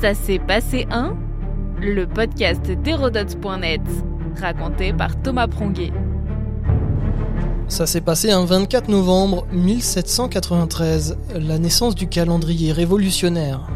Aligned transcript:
Ça 0.00 0.14
s'est 0.14 0.38
passé 0.38 0.86
un 0.92 1.16
Le 1.80 2.06
podcast 2.06 2.62
d'Hérodote.net, 2.70 3.80
raconté 4.40 4.92
par 4.92 5.20
Thomas 5.20 5.48
Pronguet. 5.48 5.90
Ça 7.66 7.84
s'est 7.84 8.00
passé 8.00 8.30
un 8.30 8.44
24 8.44 8.88
novembre 8.88 9.44
1793, 9.50 11.18
la 11.34 11.58
naissance 11.58 11.96
du 11.96 12.08
calendrier 12.08 12.70
révolutionnaire. 12.70 13.66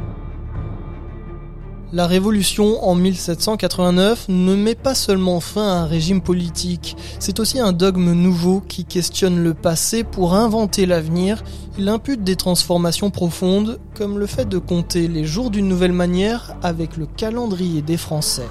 La 1.94 2.06
révolution 2.06 2.82
en 2.82 2.94
1789 2.94 4.24
ne 4.30 4.54
met 4.54 4.74
pas 4.74 4.94
seulement 4.94 5.40
fin 5.40 5.68
à 5.68 5.80
un 5.82 5.84
régime 5.84 6.22
politique, 6.22 6.96
c'est 7.18 7.38
aussi 7.38 7.60
un 7.60 7.72
dogme 7.72 8.12
nouveau 8.12 8.62
qui 8.66 8.86
questionne 8.86 9.42
le 9.42 9.52
passé 9.52 10.02
pour 10.02 10.34
inventer 10.34 10.86
l'avenir. 10.86 11.44
Il 11.78 11.90
impute 11.90 12.24
des 12.24 12.36
transformations 12.36 13.10
profondes, 13.10 13.78
comme 13.94 14.18
le 14.18 14.26
fait 14.26 14.48
de 14.48 14.56
compter 14.56 15.06
les 15.06 15.26
jours 15.26 15.50
d'une 15.50 15.68
nouvelle 15.68 15.92
manière 15.92 16.56
avec 16.62 16.96
le 16.96 17.04
calendrier 17.04 17.82
des 17.82 17.98
Français. 17.98 18.48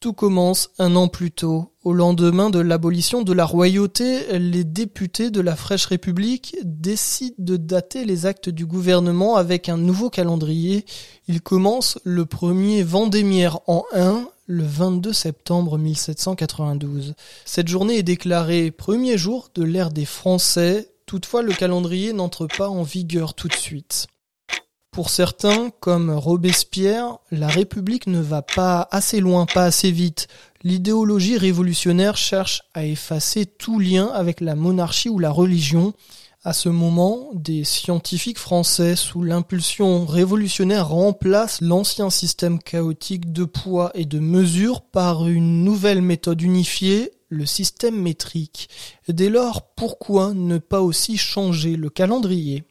Tout 0.00 0.12
commence 0.12 0.70
un 0.78 0.94
an 0.94 1.08
plus 1.08 1.32
tôt. 1.32 1.72
Au 1.82 1.92
lendemain 1.92 2.50
de 2.50 2.60
l'abolition 2.60 3.22
de 3.22 3.32
la 3.32 3.44
royauté, 3.44 4.38
les 4.38 4.62
députés 4.62 5.32
de 5.32 5.40
la 5.40 5.56
fraîche 5.56 5.86
République 5.86 6.56
décident 6.62 7.34
de 7.36 7.56
dater 7.56 8.04
les 8.04 8.24
actes 8.24 8.48
du 8.48 8.64
gouvernement 8.64 9.34
avec 9.34 9.68
un 9.68 9.76
nouveau 9.76 10.08
calendrier. 10.08 10.84
Il 11.26 11.40
commence 11.40 11.98
le 12.04 12.26
premier 12.26 12.84
Vendémiaire 12.84 13.58
en 13.66 13.84
1, 13.92 14.28
le 14.46 14.62
22 14.62 15.12
septembre 15.12 15.78
1792. 15.78 17.14
Cette 17.44 17.66
journée 17.66 17.98
est 17.98 18.04
déclarée 18.04 18.70
premier 18.70 19.18
jour 19.18 19.48
de 19.56 19.64
l'ère 19.64 19.90
des 19.90 20.04
Français. 20.04 20.92
Toutefois, 21.06 21.42
le 21.42 21.52
calendrier 21.52 22.12
n'entre 22.12 22.46
pas 22.46 22.68
en 22.68 22.84
vigueur 22.84 23.34
tout 23.34 23.48
de 23.48 23.54
suite. 23.54 24.06
Pour 24.98 25.10
certains, 25.10 25.70
comme 25.78 26.10
Robespierre, 26.10 27.18
la 27.30 27.46
République 27.46 28.08
ne 28.08 28.18
va 28.18 28.42
pas 28.42 28.88
assez 28.90 29.20
loin, 29.20 29.46
pas 29.46 29.62
assez 29.62 29.92
vite. 29.92 30.26
L'idéologie 30.64 31.38
révolutionnaire 31.38 32.16
cherche 32.16 32.62
à 32.74 32.84
effacer 32.84 33.46
tout 33.46 33.78
lien 33.78 34.08
avec 34.08 34.40
la 34.40 34.56
monarchie 34.56 35.08
ou 35.08 35.20
la 35.20 35.30
religion. 35.30 35.92
À 36.42 36.52
ce 36.52 36.68
moment, 36.68 37.30
des 37.32 37.62
scientifiques 37.62 38.40
français, 38.40 38.96
sous 38.96 39.22
l'impulsion 39.22 40.04
révolutionnaire, 40.04 40.88
remplacent 40.88 41.60
l'ancien 41.60 42.10
système 42.10 42.58
chaotique 42.58 43.32
de 43.32 43.44
poids 43.44 43.92
et 43.94 44.04
de 44.04 44.18
mesure 44.18 44.80
par 44.80 45.28
une 45.28 45.62
nouvelle 45.62 46.02
méthode 46.02 46.42
unifiée, 46.42 47.12
le 47.28 47.46
système 47.46 48.02
métrique. 48.02 48.68
Dès 49.06 49.28
lors, 49.28 49.62
pourquoi 49.76 50.34
ne 50.34 50.58
pas 50.58 50.80
aussi 50.80 51.16
changer 51.16 51.76
le 51.76 51.88
calendrier? 51.88 52.64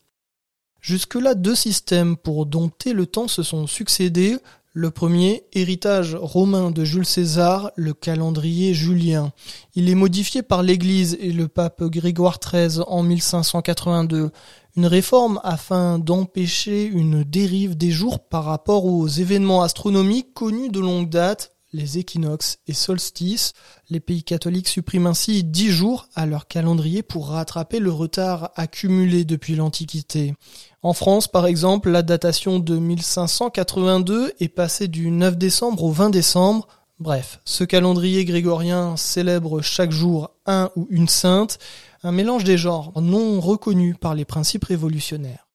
Jusque-là, 0.88 1.36
deux 1.36 1.54
systèmes 1.54 2.16
pour 2.16 2.46
dompter 2.46 2.94
le 2.94 3.06
temps 3.06 3.28
se 3.28 3.44
sont 3.44 3.68
succédés. 3.68 4.38
Le 4.72 4.90
premier, 4.90 5.44
héritage 5.52 6.16
romain 6.16 6.72
de 6.72 6.86
Jules 6.86 7.06
César, 7.06 7.72
le 7.76 7.94
calendrier 7.94 8.74
julien. 8.74 9.34
Il 9.76 9.90
est 9.90 9.96
modifié 9.96 10.44
par 10.44 10.64
l'Église 10.64 11.18
et 11.20 11.34
le 11.34 11.50
pape 11.50 11.84
Grégoire 11.84 12.40
XIII 12.40 12.86
en 12.88 13.04
1582. 13.04 14.32
Une 14.78 14.86
réforme 14.86 15.42
afin 15.44 16.00
d'empêcher 16.00 16.86
une 16.86 17.26
dérive 17.26 17.76
des 17.76 17.92
jours 17.92 18.22
par 18.26 18.46
rapport 18.46 18.86
aux 18.86 19.10
événements 19.10 19.64
astronomiques 19.64 20.34
connus 20.34 20.70
de 20.70 20.80
longue 20.80 21.10
date 21.10 21.57
les 21.74 21.98
équinoxes 21.98 22.60
et 22.68 22.74
solstices. 22.74 23.54
Les 23.90 24.00
pays 24.00 24.24
catholiques 24.24 24.68
suppriment 24.68 25.08
ainsi 25.08 25.44
dix 25.44 25.70
jours 25.70 26.08
à 26.16 26.26
leur 26.26 26.48
calendrier 26.48 27.04
pour 27.04 27.30
rattraper 27.30 27.80
le 27.80 27.92
retard 27.92 28.52
accumulé 28.56 29.26
depuis 29.26 29.56
l'Antiquité. 29.56 30.36
En 30.82 30.94
France, 30.94 31.28
par 31.28 31.46
exemple, 31.48 31.90
la 31.90 32.04
datation 32.04 32.60
de 32.60 32.78
1582 32.78 34.34
est 34.40 34.48
passée 34.48 34.88
du 34.88 35.12
9 35.12 35.38
décembre 35.38 35.84
au 35.84 35.92
20 35.92 36.10
décembre. 36.10 36.68
Bref, 37.00 37.40
ce 37.46 37.64
calendrier 37.64 38.26
grégorien 38.26 38.98
célèbre 38.98 39.62
chaque 39.62 39.92
jour 39.92 40.32
un 40.46 40.72
ou 40.76 40.88
une 40.90 41.08
sainte, 41.08 41.60
un 42.04 42.12
mélange 42.12 42.44
des 42.44 42.58
genres 42.58 42.92
non 43.00 43.40
reconnu 43.40 43.96
par 43.96 44.16
les 44.16 44.26
principes 44.26 44.66
révolutionnaires. 44.66 45.47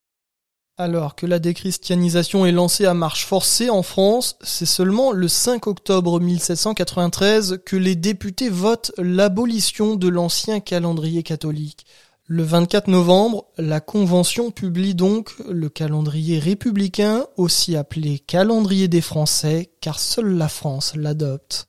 Alors 0.78 1.14
que 1.16 1.26
la 1.26 1.38
déchristianisation 1.38 2.46
est 2.46 2.52
lancée 2.52 2.86
à 2.86 2.94
marche 2.94 3.26
forcée 3.26 3.68
en 3.68 3.82
France, 3.82 4.36
c'est 4.40 4.64
seulement 4.64 5.12
le 5.12 5.28
5 5.28 5.66
octobre 5.66 6.18
1793 6.18 7.60
que 7.66 7.76
les 7.76 7.94
députés 7.94 8.48
votent 8.48 8.90
l'abolition 8.96 9.96
de 9.96 10.08
l'ancien 10.08 10.60
calendrier 10.60 11.22
catholique. 11.22 11.84
Le 12.26 12.42
24 12.42 12.88
novembre, 12.88 13.44
la 13.58 13.80
Convention 13.80 14.50
publie 14.50 14.94
donc 14.94 15.34
le 15.46 15.68
calendrier 15.68 16.38
républicain, 16.38 17.26
aussi 17.36 17.76
appelé 17.76 18.18
calendrier 18.20 18.88
des 18.88 19.02
Français, 19.02 19.72
car 19.82 19.98
seule 19.98 20.38
la 20.38 20.48
France 20.48 20.94
l'adopte. 20.96 21.68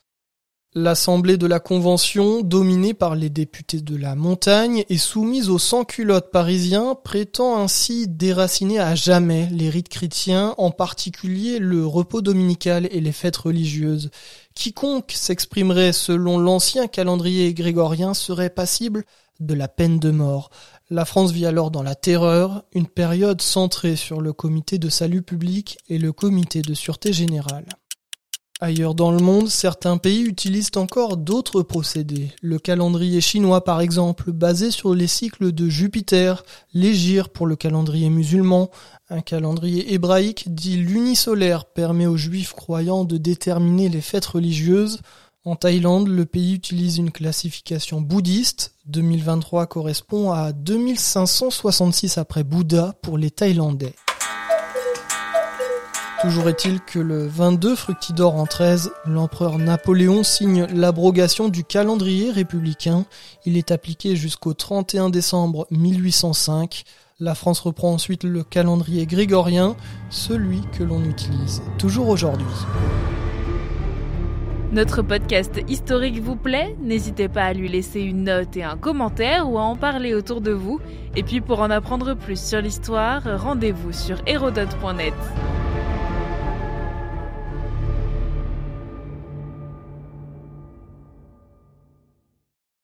L'Assemblée 0.75 1.37
de 1.37 1.45
la 1.45 1.59
Convention, 1.59 2.41
dominée 2.41 2.95
par 2.95 3.13
les 3.13 3.29
députés 3.29 3.79
de 3.79 3.95
la 3.95 4.15
montagne 4.15 4.85
et 4.89 4.97
soumise 4.97 5.51
aux 5.51 5.59
sans-culottes 5.59 6.31
parisiens, 6.31 6.95
prétend 6.95 7.59
ainsi 7.59 8.07
déraciner 8.07 8.79
à 8.79 8.95
jamais 8.95 9.47
les 9.51 9.69
rites 9.69 9.89
chrétiens, 9.89 10.55
en 10.57 10.71
particulier 10.71 11.59
le 11.59 11.85
repos 11.85 12.23
dominical 12.23 12.87
et 12.89 13.01
les 13.01 13.11
fêtes 13.11 13.37
religieuses. 13.37 14.09
Quiconque 14.55 15.11
s'exprimerait 15.11 15.93
selon 15.93 16.39
l'ancien 16.39 16.87
calendrier 16.87 17.53
grégorien 17.53 18.15
serait 18.15 18.49
passible 18.49 19.05
de 19.39 19.53
la 19.53 19.67
peine 19.67 19.99
de 19.99 20.09
mort. 20.09 20.49
La 20.89 21.05
France 21.05 21.31
vit 21.31 21.45
alors 21.45 21.69
dans 21.69 21.83
la 21.83 21.93
terreur, 21.93 22.63
une 22.73 22.87
période 22.87 23.43
centrée 23.43 23.95
sur 23.95 24.21
le 24.21 24.33
comité 24.33 24.79
de 24.79 24.89
salut 24.89 25.21
public 25.21 25.77
et 25.87 25.99
le 25.99 26.11
comité 26.13 26.63
de 26.63 26.73
sûreté 26.73 27.13
générale. 27.13 27.67
Ailleurs 28.59 28.95
dans 28.95 29.11
le 29.11 29.19
monde, 29.19 29.49
certains 29.49 29.97
pays 29.97 30.21
utilisent 30.21 30.71
encore 30.75 31.17
d'autres 31.17 31.63
procédés. 31.63 32.31
Le 32.41 32.59
calendrier 32.59 33.19
chinois 33.19 33.63
par 33.63 33.81
exemple, 33.81 34.31
basé 34.31 34.71
sur 34.71 34.93
les 34.95 35.07
cycles 35.07 35.51
de 35.51 35.67
Jupiter, 35.67 36.45
l'égir 36.73 37.29
pour 37.29 37.45
le 37.45 37.55
calendrier 37.55 38.09
musulman, 38.09 38.69
un 39.09 39.21
calendrier 39.21 39.93
hébraïque 39.93 40.53
dit 40.53 40.77
lunisolaire 40.77 41.65
permet 41.65 42.05
aux 42.05 42.15
juifs 42.15 42.53
croyants 42.53 43.05
de 43.05 43.17
déterminer 43.17 43.89
les 43.89 44.01
fêtes 44.01 44.25
religieuses. 44.25 45.01
En 45.45 45.57
Thaïlande, 45.57 46.07
le 46.07 46.25
pays 46.25 46.53
utilise 46.53 46.97
une 46.97 47.11
classification 47.11 47.99
bouddhiste. 47.99 48.75
2023 48.85 49.65
correspond 49.67 50.31
à 50.31 50.53
2566 50.53 52.17
après 52.17 52.45
Bouddha 52.45 52.95
pour 53.01 53.17
les 53.17 53.31
Thaïlandais. 53.31 53.95
Toujours 56.23 56.47
est-il 56.47 56.79
que 56.79 56.99
le 56.99 57.27
22 57.27 57.75
Fructidor 57.75 58.35
en 58.35 58.45
13, 58.45 58.93
l'empereur 59.05 59.57
Napoléon 59.57 60.23
signe 60.23 60.65
l'abrogation 60.73 61.49
du 61.49 61.65
calendrier 61.65 62.31
républicain. 62.31 63.03
Il 63.45 63.57
est 63.57 63.71
appliqué 63.71 64.15
jusqu'au 64.15 64.53
31 64.53 65.09
décembre 65.09 65.67
1805. 65.69 66.85
La 67.19 67.35
France 67.35 67.59
reprend 67.59 67.91
ensuite 67.91 68.23
le 68.23 68.41
calendrier 68.41 69.05
grégorien, 69.05 69.75
celui 70.09 70.61
que 70.71 70.85
l'on 70.85 71.03
utilise 71.03 71.61
toujours 71.77 72.07
aujourd'hui. 72.07 72.47
Notre 74.71 75.01
podcast 75.01 75.59
historique 75.67 76.21
vous 76.21 76.37
plaît? 76.37 76.77
N'hésitez 76.81 77.27
pas 77.27 77.43
à 77.43 77.53
lui 77.53 77.67
laisser 77.67 77.99
une 77.99 78.23
note 78.23 78.55
et 78.55 78.63
un 78.63 78.77
commentaire 78.77 79.51
ou 79.51 79.57
à 79.57 79.63
en 79.63 79.75
parler 79.75 80.13
autour 80.13 80.39
de 80.39 80.51
vous. 80.51 80.79
Et 81.17 81.23
puis 81.23 81.41
pour 81.41 81.59
en 81.59 81.69
apprendre 81.69 82.13
plus 82.13 82.41
sur 82.41 82.61
l'histoire, 82.61 83.23
rendez-vous 83.41 83.91
sur 83.91 84.21
hérodote.net. 84.25 85.13